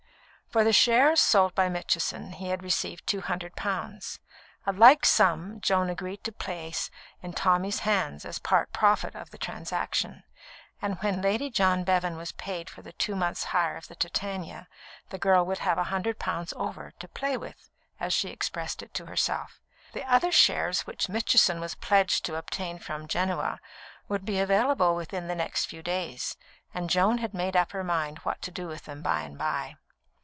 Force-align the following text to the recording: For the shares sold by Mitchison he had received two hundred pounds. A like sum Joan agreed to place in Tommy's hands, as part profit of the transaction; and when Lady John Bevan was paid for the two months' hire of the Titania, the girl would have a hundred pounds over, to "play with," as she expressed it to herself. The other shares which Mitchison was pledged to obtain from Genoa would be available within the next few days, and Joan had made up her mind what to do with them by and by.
For 0.49 0.65
the 0.65 0.73
shares 0.73 1.21
sold 1.21 1.55
by 1.55 1.69
Mitchison 1.69 2.33
he 2.33 2.49
had 2.49 2.61
received 2.61 3.07
two 3.07 3.21
hundred 3.21 3.55
pounds. 3.55 4.19
A 4.67 4.73
like 4.73 5.05
sum 5.05 5.61
Joan 5.61 5.89
agreed 5.89 6.25
to 6.25 6.31
place 6.33 6.91
in 7.23 7.31
Tommy's 7.31 7.79
hands, 7.87 8.25
as 8.25 8.37
part 8.37 8.73
profit 8.73 9.15
of 9.15 9.29
the 9.31 9.37
transaction; 9.37 10.25
and 10.81 10.97
when 11.01 11.21
Lady 11.21 11.49
John 11.49 11.85
Bevan 11.85 12.17
was 12.17 12.33
paid 12.33 12.69
for 12.69 12.81
the 12.81 12.91
two 12.91 13.15
months' 13.15 13.45
hire 13.55 13.77
of 13.77 13.87
the 13.87 13.95
Titania, 13.95 14.67
the 15.09 15.17
girl 15.17 15.45
would 15.45 15.59
have 15.59 15.77
a 15.77 15.85
hundred 15.85 16.19
pounds 16.19 16.51
over, 16.57 16.91
to 16.99 17.07
"play 17.07 17.37
with," 17.37 17.69
as 17.97 18.13
she 18.13 18.27
expressed 18.27 18.83
it 18.83 18.93
to 18.95 19.05
herself. 19.05 19.61
The 19.93 20.03
other 20.03 20.33
shares 20.33 20.81
which 20.81 21.07
Mitchison 21.07 21.61
was 21.61 21.75
pledged 21.75 22.25
to 22.25 22.35
obtain 22.35 22.77
from 22.77 23.07
Genoa 23.07 23.61
would 24.09 24.25
be 24.25 24.41
available 24.41 24.97
within 24.97 25.29
the 25.29 25.35
next 25.35 25.67
few 25.67 25.81
days, 25.81 26.35
and 26.73 26.89
Joan 26.89 27.19
had 27.19 27.33
made 27.33 27.55
up 27.55 27.71
her 27.71 27.85
mind 27.85 28.17
what 28.25 28.41
to 28.41 28.51
do 28.51 28.67
with 28.67 28.83
them 28.83 29.01
by 29.01 29.21
and 29.21 29.37
by. 29.37 29.77